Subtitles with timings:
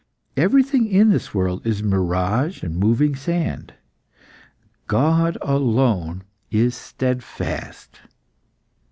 [0.35, 3.75] Everything in this world is mirage and moving sand.
[4.87, 7.99] God alone is steadfast."